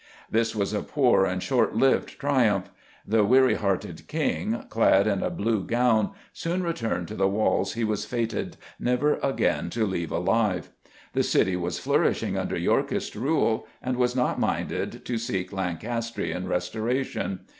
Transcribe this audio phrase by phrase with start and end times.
[0.31, 2.71] '"This was a poor and short lived triumph.
[3.07, 7.83] The weary hearted King, "clad in a blue gown," soon returned to the walls he
[7.83, 10.69] was fated never again to leave alive.
[11.13, 17.41] The city was flourishing under Yorkist rule and was not minded to seek Lancastrian restoration.